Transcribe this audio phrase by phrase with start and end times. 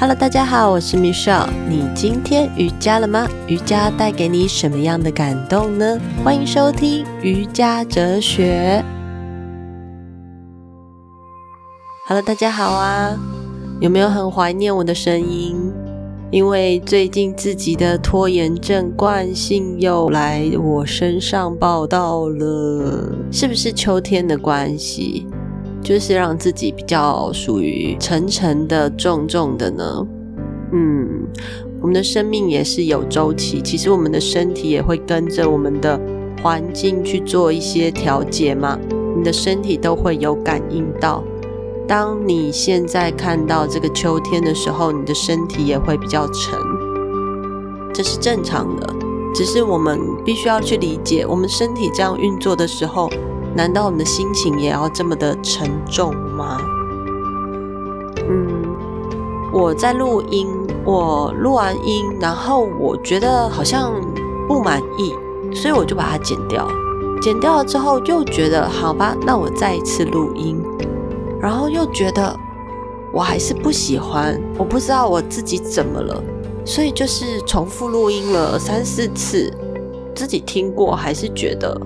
[0.00, 1.28] Hello，大家好，我是 Miss。
[1.68, 3.28] 你今天瑜伽了吗？
[3.46, 6.00] 瑜伽带给你什么样的感动呢？
[6.24, 8.82] 欢迎收听瑜伽哲学。
[12.06, 13.14] Hello，大家好啊！
[13.78, 15.70] 有没有很怀念我的声音？
[16.30, 25.26] 因为最近自己的拖延症惯性又来我身上报道了，是不是秋天的关系？
[25.82, 30.06] 就是让自己比较属于沉沉的、重重的呢。
[30.72, 31.26] 嗯，
[31.80, 36.00] 我们的生命也是有周期，其实我们的身体也会跟着我们的
[36.42, 38.78] 环境去做一些调节嘛。
[39.16, 41.24] 你的身体都会有感应到。
[41.88, 46.58] 当你现在看到这个秋天的时候，你的身体也会比较沉，
[47.92, 48.94] 这是正常的。
[49.34, 53.10] 只是我们必须要去理解，我们身体这样运作的时候。
[53.54, 56.58] 难道我们的心情也要这么的沉重吗？
[58.28, 58.64] 嗯，
[59.52, 60.48] 我在录音，
[60.84, 63.92] 我录完音，然后我觉得好像
[64.46, 65.14] 不满意，
[65.52, 66.68] 所以我就把它剪掉。
[67.20, 70.62] 剪掉了之后，又觉得好吧，那我再一次录音，
[71.40, 72.34] 然后又觉得
[73.12, 76.22] 我还是不喜欢，我不知道我自己怎么了，
[76.64, 79.52] 所以就是重复录音了三四次，
[80.14, 81.78] 自己听过还是觉得。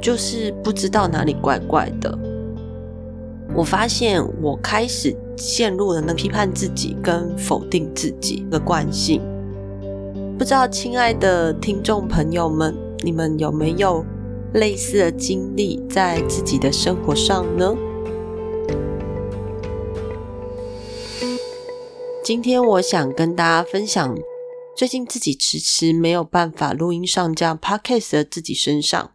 [0.00, 2.16] 就是不知道哪里怪怪的，
[3.54, 9.20] 我发现我开始陷入了那批判自己跟否定自己的惯性。
[10.38, 14.04] 不知道亲爱的听众朋友们，你们有没有
[14.54, 17.76] 类似的经历在自己的生活上呢？
[22.22, 24.16] 今天我想跟大家分享，
[24.76, 29.10] 最近自己迟迟没有办法录音上架 Podcast 的自己身上。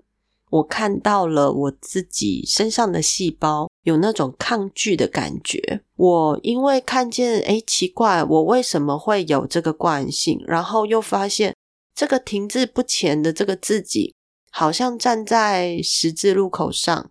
[0.54, 5.82] 我看到了我自己身上的细胞有那种抗拒的感觉。
[5.96, 10.44] 我因为看见，诶，奇怪，我为什么会有这个惯性？
[10.46, 11.56] 然后又发现
[11.96, 14.14] 这个停滞不前的这个自己，
[14.52, 17.10] 好像站在十字路口上。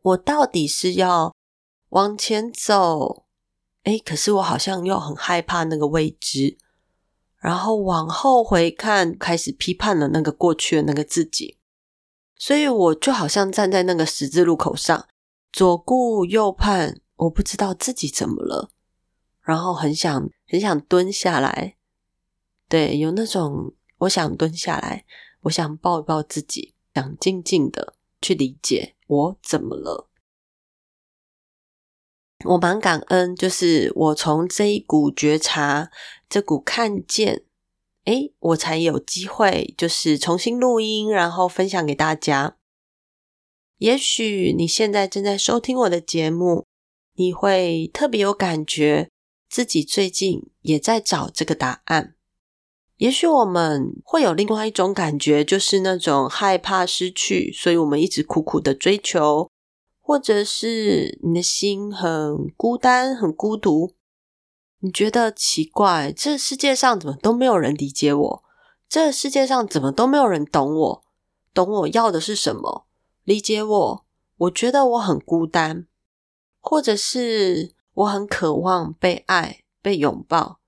[0.00, 1.34] 我到底是要
[1.88, 3.24] 往前走？
[3.82, 6.56] 诶，可是我好像又很害怕那个未知。
[7.40, 11.58] 然后往后回看，开始批判了那个过去的那个自己。
[12.42, 15.06] 所以我就好像站在那个十字路口上，
[15.52, 18.72] 左顾右盼，我不知道自己怎么了，
[19.42, 21.76] 然后很想很想蹲下来，
[22.68, 25.04] 对，有那种我想蹲下来，
[25.42, 30.10] 我想抱一抱自己，想静静的去理解我怎么了。
[32.46, 35.92] 我蛮感恩，就是我从这一股觉察，
[36.28, 37.44] 这股看见。
[38.04, 42.56] 诶，我才有机会，就是重新录音，然后分享给大家。
[43.78, 46.66] 也许你现在正在收听我的节目，
[47.14, 49.08] 你会特别有感觉，
[49.48, 52.14] 自己最近也在找这个答案。
[52.96, 59.50] 也许我们会有另外一种感觉，就是那种害怕失去，所以我们一直苦苦的追求，
[60.00, 63.94] 或者是你的心很孤单、很孤独。
[64.84, 68.44] 你觉得奇怪，这世界上怎么都没有人理解我？
[68.88, 71.04] 这世界上怎么都没有人懂我？
[71.54, 72.86] 懂我要的是什么？
[73.22, 74.04] 理解我？
[74.38, 75.86] 我觉得我很孤单，
[76.58, 80.58] 或者是我很渴望被爱、被拥抱，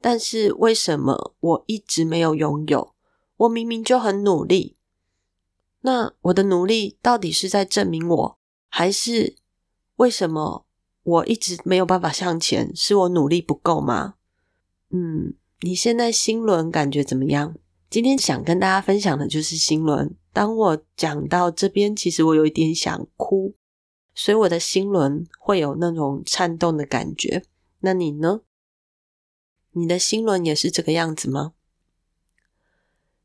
[0.00, 2.94] 但是为什么我一直没有拥有？
[3.38, 4.76] 我明明就很努力，
[5.80, 8.38] 那我的努力到底是在证明我，
[8.68, 9.34] 还是
[9.96, 10.65] 为什么？
[11.06, 14.14] 我一直没有办法向前，是我努力不够吗？
[14.90, 17.54] 嗯，你现在心轮感觉怎么样？
[17.88, 20.16] 今天想跟大家分享的就是心轮。
[20.32, 23.54] 当我讲到这边，其实我有一点想哭，
[24.16, 27.44] 所以我的心轮会有那种颤动的感觉。
[27.80, 28.40] 那你呢？
[29.70, 31.52] 你的心轮也是这个样子吗？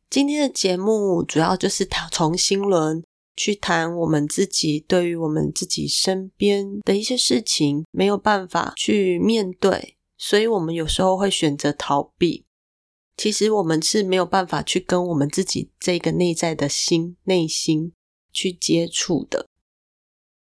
[0.07, 3.03] 今天的节目主要就是从心轮。
[3.35, 12.45] 去谈我们自己对于我们自己身边的一些事情没有办法去面对，所以我们有时候会选择逃避。
[13.17, 17.93] 其实我们是没有办法去跟我们自己这个内在的心、内心
[18.31, 19.45] 去接触的。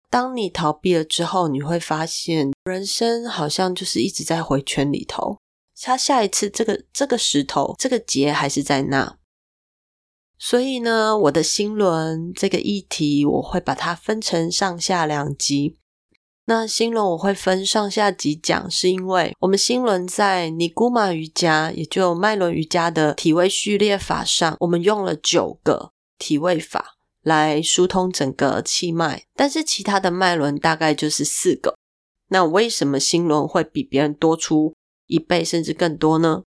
[0.10, 5.38] 当你逃避了之后，你会发现人生好像就是一直在回圈里头。
[5.82, 9.18] 他下一次这个这个石头这个结还是在那。
[10.38, 15.78] 所以呢，我的心轮这个议题，我会把它分成上下两集。
[16.48, 31.76] 那心轮我会分上下集讲，是因为我们心轮在尼姑马瑜伽，也就脉轮瑜伽的体位序列法上，我们用了九个体位法来疏通整个气脉，但是其他的脉轮大概就是四个。
[32.28, 34.76] 那为什么心轮会比别人多出
[35.08, 36.44] 一倍甚至更多呢？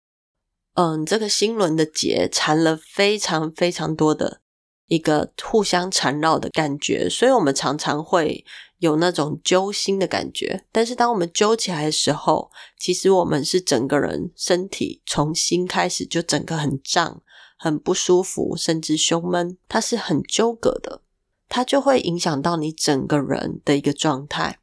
[0.75, 4.41] 嗯，这个心轮的结缠了非常非常多的
[4.87, 8.43] 一个互相缠绕的感觉，所以我们常常会
[8.79, 10.65] 有那种揪心的感觉。
[10.71, 17.21] 但是当我们揪起来的时候，其实我们是整个人身体从心开始就整个很胀、
[17.57, 21.01] 很不舒服，甚至胸闷，它是很纠葛的，
[21.47, 24.59] 它就会影响到你整个人的一个状态。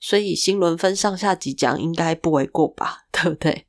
[0.00, 3.66] 所以心轮分上下集讲应该不为过吧， 对不对？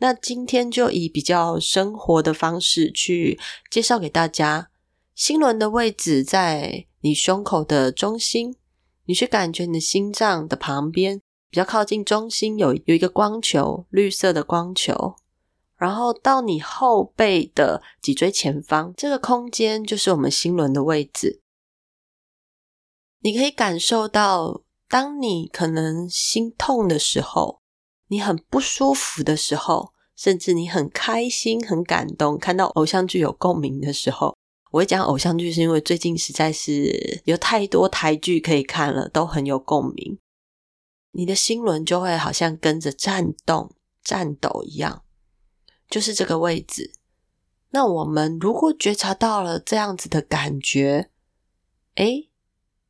[0.00, 4.70] 那今天就以比较生活的方式去介绍给大家，
[5.14, 8.54] 心轮的位置在你胸口的中心，
[9.06, 15.16] 你去感觉你的心脏的旁边，比较靠近中心有有一个光球，绿色的光球，
[15.76, 21.42] 然后到你后背的脊椎前方，这个空间就是我们心轮的位置。
[23.20, 27.60] 你可以感受到，当你可能心痛的时候。
[28.08, 34.36] 你很不舒服的时候，甚至你很开心、很感动，看到偶像剧有共鸣的时候，
[34.70, 40.18] 我会讲偶像剧，是因为最近实在是有太多台剧可以看了，都很有共鸣。
[41.12, 43.74] 你的心轮就会好像跟着颤动、
[44.04, 45.02] 颤抖一样，
[45.88, 46.92] 就是这个位置。
[47.70, 51.10] 那我们如果觉察到了这样子的感觉，
[51.96, 52.30] 诶，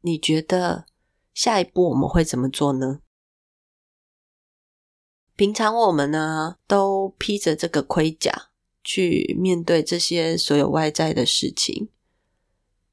[0.03, 0.87] 你觉得
[1.35, 3.01] 下一步我们会怎么做呢？
[5.39, 8.49] 平常我们呢，都披着这个盔甲
[8.83, 11.91] 去面对这些所有外在的事情。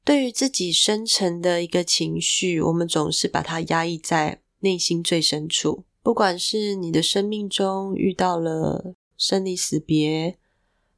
[0.04, 5.82] 对于自己深层的一个情绪，我们总是把它压抑在内心最深处。
[6.04, 10.38] 不管是你的生命中遇到了生离死别，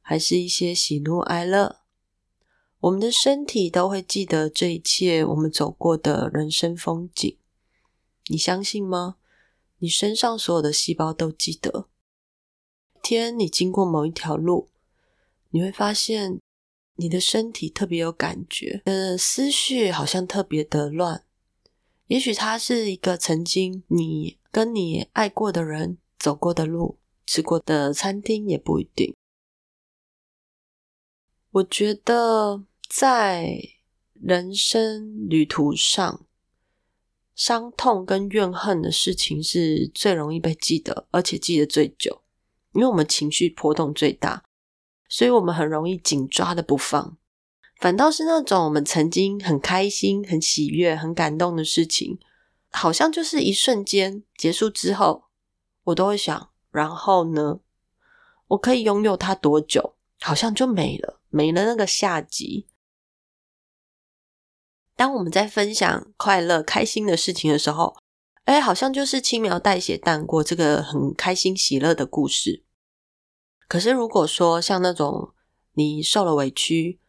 [0.01, 1.77] 还是一些喜怒哀乐，
[2.81, 7.35] 我们的身体都会记得这一切我们走过的人生风景。
[8.27, 9.15] 你相信吗？
[9.79, 11.89] 你身上所有的细胞都记得。
[13.01, 14.69] 天，你经过某一条路，
[15.49, 16.39] 你会发现
[16.95, 21.23] 你的身体特别有感觉，呃，思绪好像特别的乱。
[22.07, 29.15] 也许它是一个曾经你跟你爱过的人走过的路，吃过的餐厅也不一定。
[31.51, 33.59] 我觉得在
[34.13, 36.25] 人生旅途上，
[37.39, 42.21] 伤痛跟怨恨的事情是最容易被记得，而且记得最久，
[42.73, 44.43] 因为我们情绪波动最大，
[45.07, 47.17] 所以我们很容易紧抓的不放。
[47.79, 52.19] 反倒是那种我们曾经很开心、很喜悦、很感动的事情，
[52.71, 55.23] 好像就是一瞬间结束之后，
[55.85, 57.61] 我都会想，然后呢？
[58.49, 59.95] 我可以拥有它多久？
[60.19, 62.67] 好像就没了，没了那个下集。
[64.99, 67.95] 当我们在分享快乐、开心的事情的时候，
[68.43, 72.65] 哎，好像就是轻描淡写淡过这个很开心、喜乐的故事。
[73.69, 75.33] 可是，如果说像那种
[75.75, 76.99] 你受了委屈、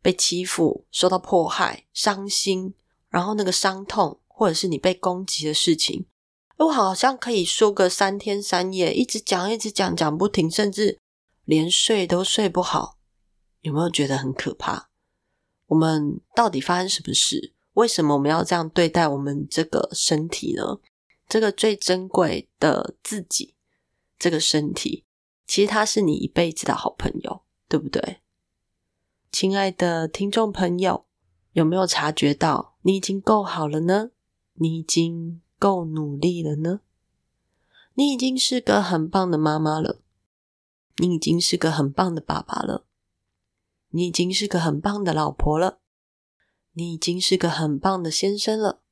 [0.00, 2.72] 被欺负、受到迫害、伤心，
[3.08, 6.06] 然后那个伤痛，或者是你被攻击的事情，
[6.58, 11.00] 我好像可以说个三天三夜，一直讲、一直讲，讲不停，甚至
[11.44, 12.98] 连睡都睡不好。
[13.62, 14.89] 有没有觉得很可怕？
[15.70, 17.54] 我们到底发生什么事？
[17.74, 20.80] 为什么我们要这样对待我们这个身体呢？
[21.28, 23.54] 这个最珍贵的自己，
[24.18, 25.04] 这个身体，
[25.46, 28.20] 其实它是你一辈子的好朋友，对不对？
[29.30, 31.06] 亲爱的听众朋友，
[31.52, 34.10] 有没有察觉到你已经够好了呢？
[34.54, 36.80] 你已经够努力了呢？
[37.94, 40.00] 你已经是个很棒的妈妈了，
[40.96, 42.86] 你已经是个很棒的爸爸了。
[43.90, 45.80] 你已经是个很棒的老婆了，
[46.72, 48.82] 你已经是个很棒的先生了，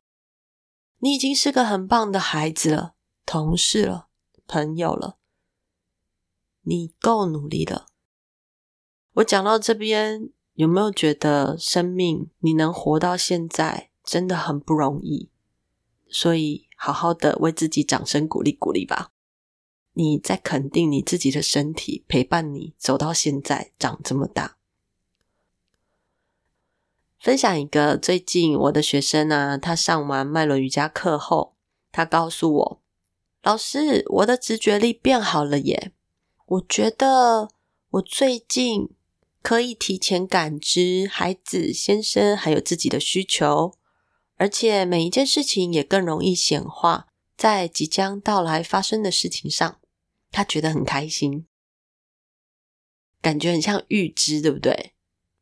[0.98, 4.08] 你已经是个很棒的孩子了、同事了、
[4.46, 5.18] 朋友了，
[6.62, 7.86] 你够努力了。
[9.14, 15.30] 我讲到这边，有没有觉得生命你能活到现在真的很不容易？
[16.10, 19.12] 所以好好的为自己掌声鼓励鼓励吧。
[19.92, 24.57] 你在肯定你自己的身体陪伴你走到现在，长这么大。
[27.18, 31.56] 分享一个最近我的学生呢，他上完脉轮瑜伽课后，
[31.90, 32.82] 他告诉我
[33.42, 35.92] ：“老师，我的直觉力变好了耶！
[36.46, 37.50] 我觉得
[37.90, 38.90] 我最近
[39.42, 43.75] 可以提前感知孩子、先生还有自己的需求，
[44.37, 49.80] 而且每一件事情也更容易显化在即将到来发生的事情上。
[50.30, 51.46] 他觉得很开心，
[53.20, 54.92] 感觉很像预知，对不对？”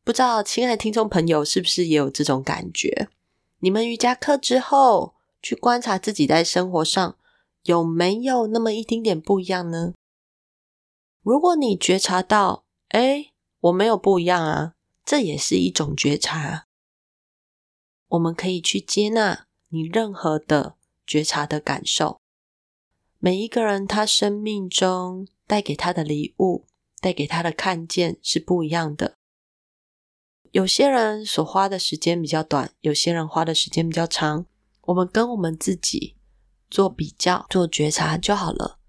[0.07, 3.09] 不知道，亲爱的听众朋友，是不是也有这种感觉？
[3.59, 7.17] 你们瑜伽课之后去观察自己在生活上
[7.63, 9.95] 有没有那么一丁点不一样呢？
[11.23, 16.67] 如果你觉察到，哎，我没有不一样啊，这也是一种觉察。
[18.07, 22.21] 我们可以去接纳你任何的觉察的感受。
[23.19, 26.65] 每一个人他生命中带给他的礼物，
[27.01, 29.17] 带给他的看见是不一样的。
[30.51, 34.45] 有些人所花的时间比较短，有些人花的时间比较长。
[34.81, 36.15] 我们跟我们自己
[36.69, 38.79] 做比较，做觉察就好了。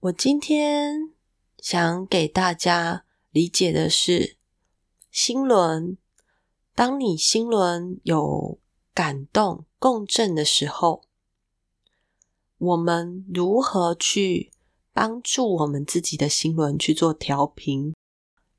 [0.00, 1.12] 我今天
[1.58, 4.36] 想给大家理解的是，
[5.10, 5.96] 心轮。
[6.74, 8.58] 当你心轮有
[8.92, 11.04] 感动、共振的时候，
[12.58, 14.52] 我们如何去
[14.92, 17.94] 帮助我们自己的心轮去做调频，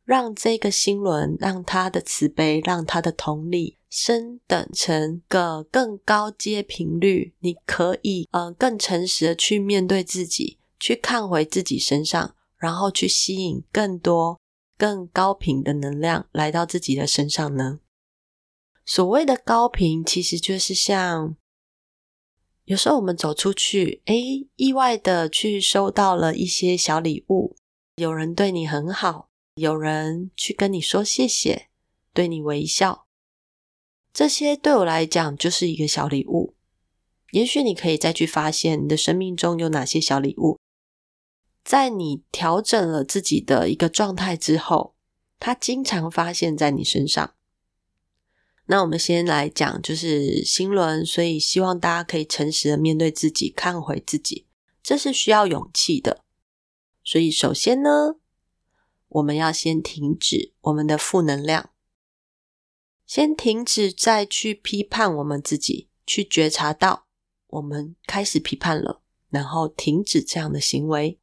[0.07, 7.35] 让这个心轮，让他的慈悲，让他的同理升等成个更高阶频率？
[7.39, 14.39] 你可以呃更诚实的去面对自己，去看回自己身上，然后去吸引更多
[14.77, 17.81] 更高频的能量来到自己的身上呢？
[18.85, 21.35] 所谓的高频，其实就是像
[22.63, 27.57] 有时候我们走出去，诶，意外的去收到了一些小礼物，
[27.97, 31.67] 有人对你很好，有人去跟你说谢谢，
[32.13, 33.07] 对你微笑，
[34.13, 36.53] 这些对我来讲就是一个小礼物。
[37.31, 40.59] 也许你可以再去发现你的生命中有哪些小礼物，
[41.63, 44.93] 在你调整了自己的一个状态之后，
[45.39, 47.33] 它经常发现在你身上。
[48.67, 54.45] 那我们先来讲，就是新轮，所以希望大家可以诚实的面对自己，看回自己，
[54.83, 56.23] 这是需要勇气的。
[57.03, 58.17] 所以首先呢，
[59.09, 61.71] 我们要先停止我们的负能量，
[63.05, 67.07] 先停止再去批判我们自己，去觉察到
[67.47, 71.19] 我们开始批判了，然后停止这样的行为。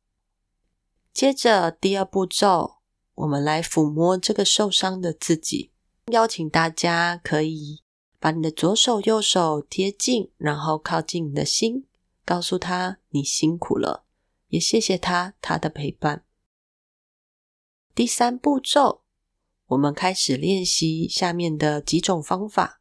[1.13, 2.77] 接着第二步骤，
[3.15, 5.71] 我们来抚摸这个受伤的自己。
[6.13, 7.83] 邀请大家可以
[8.19, 11.87] 把你的左手、右手贴近，然后靠近你的心，
[12.25, 14.05] 告诉他你辛苦了，
[14.49, 16.25] 也谢谢他他的陪伴。
[17.95, 19.03] 第三步骤，
[19.67, 22.81] 我们开始练习下面的几种方法。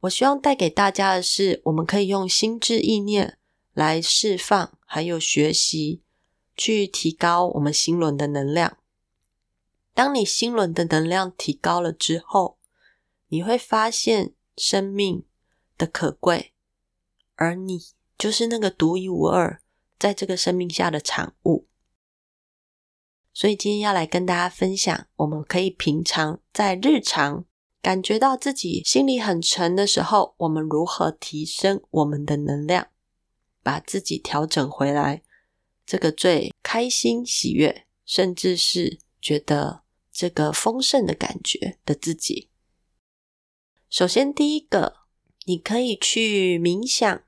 [0.00, 3.36] 我希望带给大家的是，我们可以用心智意念
[3.74, 6.00] 来释放，还有学习，
[6.56, 8.78] 去提高我们心轮的能量。
[9.92, 12.56] 当你心轮的能量提高了之后，
[13.28, 15.26] 你会发现生命
[15.76, 16.54] 的可贵，
[17.34, 17.82] 而你
[18.16, 19.60] 就是那个独一无二
[19.98, 21.66] 在这个生命下的产物。
[23.36, 27.44] 所以今天要来跟大家分享，我们可以平常在日常
[27.82, 32.88] 感觉到自己心里很沉的时候，我们如何提升我们的能量，
[33.62, 35.22] 把自己调整回来，
[35.84, 39.82] 这个最开心、喜悦，甚至是觉得。
[40.18, 42.48] 这个丰盛的感觉的自己。
[43.90, 45.00] 首先，第一个，
[45.44, 47.22] 你可以去冥想、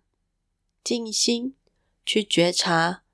[0.83, 1.55] 静心，
[2.07, 3.05] 去觉察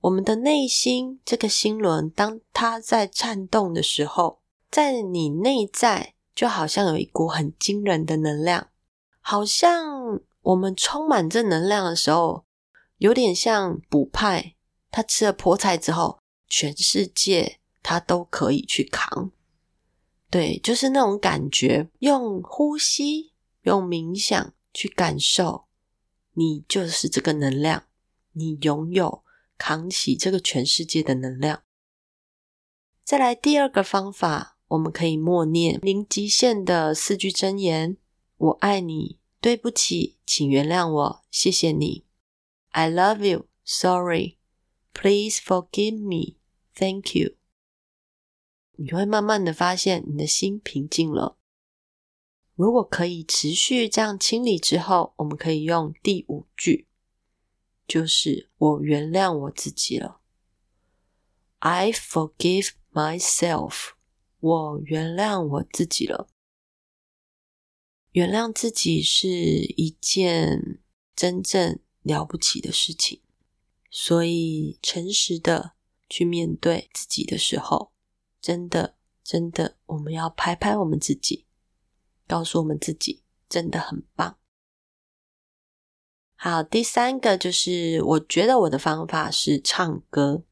[0.00, 4.40] 我们的内心这个心轮，当它在颤动的时候，
[4.70, 8.68] 在你内在就好像有一股很惊人的能量，
[9.20, 12.44] 好像我们充满正能量的时候，
[12.98, 14.54] 有点像补派，
[14.90, 17.56] 他吃了菠菜之后，全世界。
[17.80, 19.30] 他都可以去扛，
[20.28, 21.88] 对，就是那种感觉。
[22.00, 25.64] 用呼吸，用冥想去感受，
[26.34, 27.84] 你就是这个能量，
[28.32, 29.22] 你拥有
[29.58, 31.64] 扛起这个全世界的能量。
[33.04, 37.96] 再来第二个方法，我们可以默念零极限的四句真言：
[38.36, 42.04] 我爱你，对不起，请原谅我，谢谢你
[42.70, 44.36] ，I love you, sorry,
[44.92, 46.36] please forgive me,
[46.74, 47.34] thank you。
[48.76, 51.36] 你会慢慢的发现，你的心平静了。
[52.54, 56.87] 如果可以持续这样清理之后，我们可以用第五句，
[57.88, 60.20] 就是我原谅我自己了。
[61.58, 63.92] I forgive myself。
[64.40, 66.28] 我原谅我自己了。
[68.12, 70.80] 原谅自己是一件
[71.16, 73.20] 真正了不起的事情，
[73.90, 75.72] 所以诚实的
[76.08, 77.92] 去面对自己的时候。
[78.40, 81.46] 真的，真的，我们要拍拍我们自己，
[82.28, 84.37] 告诉我们自己真的很棒。
[86.40, 90.44] 好，第三个就是，我觉得我的方法是唱歌。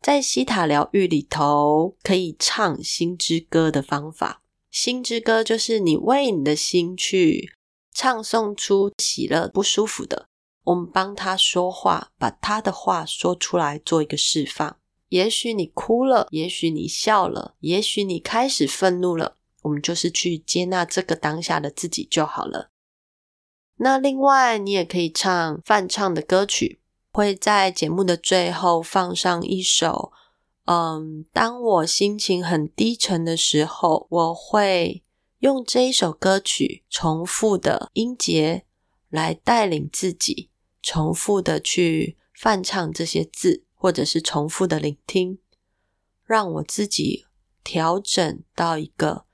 [0.00, 4.44] 在希塔疗愈里头，可以唱心之歌的方法。
[4.70, 7.52] 心之歌就是你为你的心去
[7.92, 10.28] 唱诵出喜乐、不舒服的，
[10.62, 14.78] 我们帮他说话，把他的话说出来，做一个释放。
[15.08, 22.70] 也许你哭了，也许你笑了，也许你开始愤怒了，我们就是去接纳这个当下的自己就好了。
[23.76, 26.80] 那另外，你也可以唱梵唱的歌曲，
[27.12, 30.12] 会在节目的最后放上一首。
[30.66, 35.02] 嗯，当我心情很低沉的时候，我会
[35.40, 38.64] 用这一首歌曲重复的音节
[39.08, 40.50] 来带领自己，
[40.80, 45.40] 重复的去泛唱这些字，或者是重复的聆听，
[46.24, 47.26] 让我自己
[47.64, 49.24] 调整到一个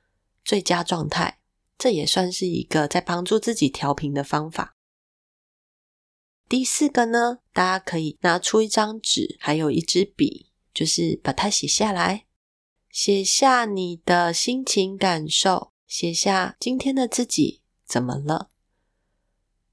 [0.42, 1.40] 最佳状态。
[1.78, 4.76] 这也算是一个在帮助自己调频的方法。
[6.49, 10.47] 第四个呢，大家可以拿出一张纸，还有一支笔。
[10.75, 12.26] 就是把它写下来，
[12.88, 18.50] 写下你的心情感受，写下今天的自己怎么了，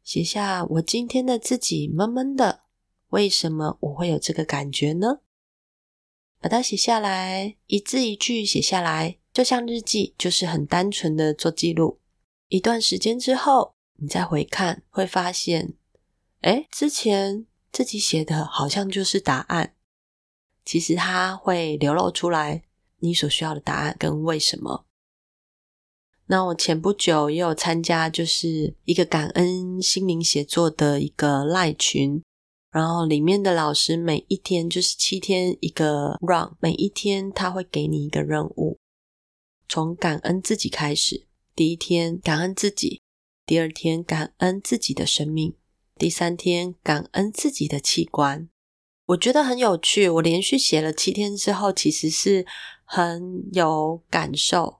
[0.02, 2.64] 写下我今天的自己闷闷的，
[3.10, 5.20] 为什么我会有这个感觉呢？
[6.40, 12.00] 把它写下来，一字一句写下来，就像日记，就是很单纯的做记录。
[12.48, 15.74] 一段时间之后，你再回看，会发现，
[16.44, 19.74] 诶，之前自己写的好像就是答案。
[20.64, 22.64] 其实它会流露出来
[23.00, 24.86] 你所需要的答案跟为什么。
[26.28, 32.24] 那我前不久也有参加，就是一个感恩心灵写作的一个赖群，
[32.72, 38.80] 然后里面的老师每一天就是七天一个 run，每一天他会给你一个任务，
[39.68, 41.26] 从感恩自己开始。
[41.56, 43.02] 第一天感恩自己，
[43.46, 45.56] 第二天感恩自己的生命，
[45.96, 48.50] 第三天感恩自己的器官。
[49.08, 50.10] 我觉得很有趣。
[50.10, 52.46] 我连续写了七天之后，其实是
[52.84, 54.80] 很有感受，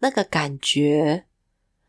[0.00, 1.26] 那个感觉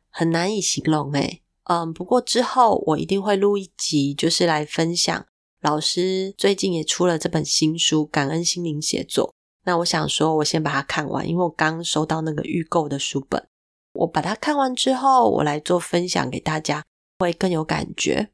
[0.09, 1.43] 很难以形容诶。
[1.65, 5.25] 嗯，不过之后我一定会录一集，就是来分享。
[5.61, 9.29] 老师最近也出了这本新书《感恩心灵写作》，
[9.65, 13.47] 那我想说，我先把它看完，因为我刚收到那个预购的书本。
[13.93, 16.83] 我把它看完之后，我来做分享给大家，
[17.19, 18.29] 会更有感觉。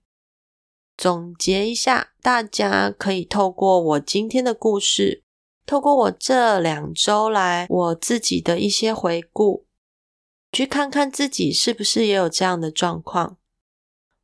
[0.97, 5.23] 总结一下，大家可以透过我今天的故事，
[5.65, 9.65] 透过我这两周来我自己的一些回顾，
[10.51, 13.37] 去看看自己是不是也有这样的状况。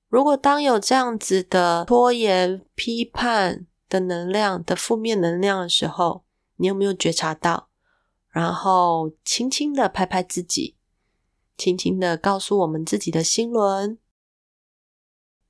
[0.10, 6.24] 如果当有这样子的拖延、批判的能量的负面能量的时候，
[6.58, 7.70] 你有没有觉察到？
[8.30, 10.76] 然后轻轻的拍拍自己，
[11.58, 13.98] 轻轻的告诉我们自己的心轮：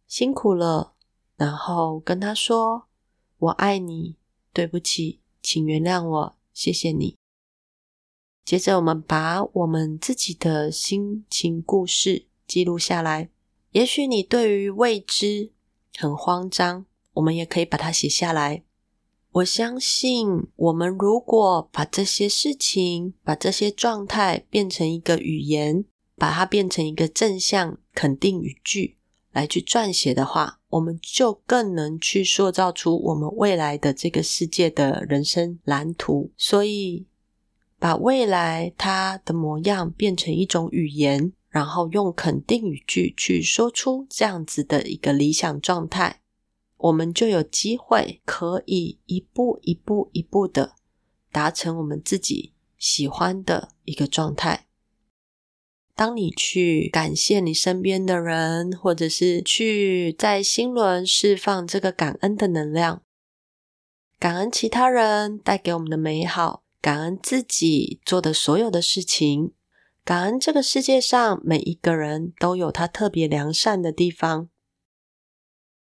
[0.08, 0.94] 辛苦了。
[1.36, 2.88] 然后跟他说
[3.38, 4.16] ：“我爱你，
[4.54, 7.18] 对不起，请原谅我，谢谢你。”
[8.46, 13.30] 接着，我们把我们自己的心情故事记录下来。
[13.72, 15.52] 也许你对于未知
[15.98, 18.64] 很慌张，我们也可以把它写下来。
[19.38, 28.98] 我相信，我们如果把这些事情、把这些状态变成一个语言，把它变成一个正向肯定语句
[29.34, 30.60] 来去撰写的话。
[30.70, 36.32] 我们就更能去塑造出我们未来的这个世界的人生蓝图。
[36.36, 37.06] 所以，
[37.78, 46.22] 把未来它的模样变成一种语言，然后用肯定语句去说出这样子的一个理想状态，
[46.78, 50.76] 我们就有机会可以一步一步一步的
[51.32, 54.68] 达成我们自己喜欢的一个状态。
[55.96, 63.02] 当你去感谢你身边的人，或者是去在心轮释放这个感恩的能量，
[64.20, 69.54] 感恩其他人带给我们的美好，感恩自己做的所有的事情，
[70.06, 74.50] 感恩这个世界上每一个人都有他特别良善的地方，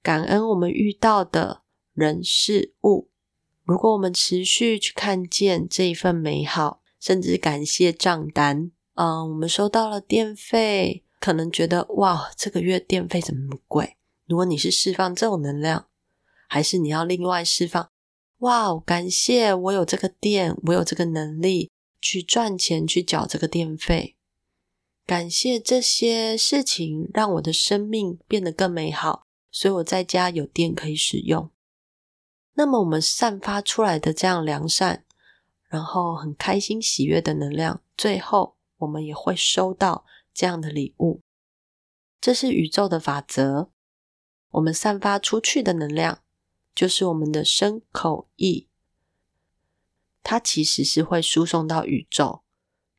[0.07, 3.09] 感恩我们遇到的人事物。
[3.65, 8.71] 如果我们持续去看见这一份美好，甚至感谢账单。
[8.95, 13.97] 嗯，我们收到了电费，可能觉得哇，这个月电费怎么那么贵？
[14.29, 15.89] 如果你是释放这种能量，
[16.47, 17.91] 还是你要另外释放？
[18.39, 24.15] 哇，感谢我有这个电，我有这个能力去赚钱去缴这个电费。
[25.05, 31.51] 感谢这些事情让我的生命变得更美好，所以我在家有电可以使用。
[32.55, 35.05] 那么我们散发出来的这样良善，
[35.69, 38.57] 然后很开心喜悦的能量，最后。
[38.81, 40.05] 我们也会收到
[40.35, 41.23] 这样的礼物，
[42.21, 43.71] 这是宇宙的法则。
[44.51, 46.23] 我们散发出去的能量，
[46.75, 48.69] 就是我们的身口意，
[50.23, 52.43] 它其实是会输送到宇宙，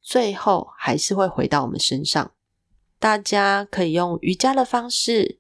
[0.02, 2.34] 最后还是会回到我们身上。
[2.98, 5.40] 大家可以用瑜伽的方式，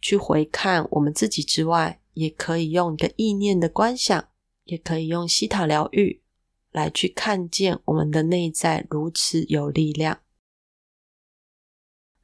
[0.00, 4.28] 去回看我们自己之外，也可以用一个意念的观想，
[4.64, 6.22] 也可以用希塔疗愈
[6.70, 10.20] 来去看见我们的内在如此有力量。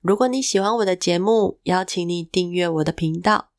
[0.00, 3.50] 如果你喜欢我的节目，邀请你订阅我的频道，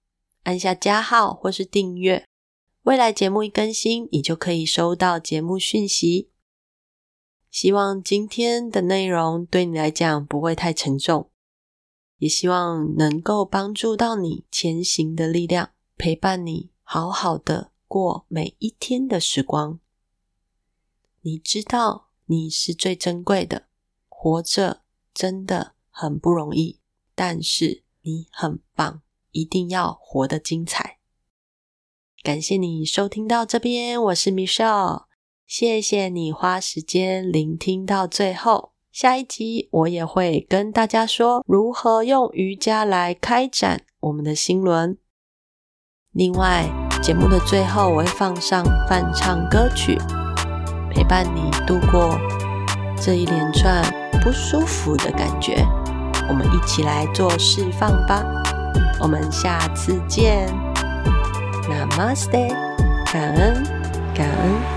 [0.43, 2.25] 按下加号或是订阅，
[2.84, 6.30] 未来节目一更新，你就可以收到节目讯息。
[7.49, 11.32] 希望今天的内容对你来讲不会太沉重，
[12.25, 15.69] 也希望能够帮助到你前行的力量。
[15.95, 19.79] 陪伴你好好的过每一天的时光。
[21.21, 23.67] 你知道你是最珍贵的，
[24.09, 24.81] 活着
[25.13, 26.79] 真的很不容易，
[27.13, 30.97] 但是你很棒，一定要活得精彩。
[32.23, 35.05] 感谢你收听到这边，我是 Michelle，
[35.45, 38.74] 谢谢你花时间聆听到最后。
[38.95, 44.97] 下一集我也会跟大家说如何用瑜伽来开展我们的心轮。
[46.13, 46.63] 另外，
[47.03, 49.97] 节目的最后我会放上伴唱歌曲，
[50.89, 52.17] 陪伴你度过
[52.95, 53.84] 这一连串
[54.23, 55.58] 不舒服的感觉。
[56.29, 58.23] 我们一起来做释放吧。
[59.01, 60.47] 我们下次见
[61.67, 62.47] ，Namaste，
[63.12, 63.62] 感恩，
[64.15, 64.74] 感恩。